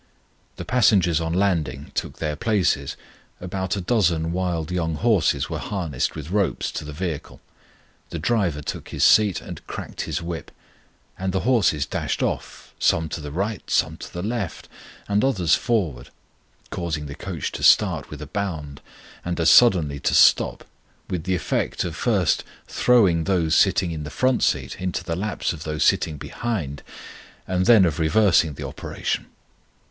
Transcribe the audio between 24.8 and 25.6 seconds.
into the laps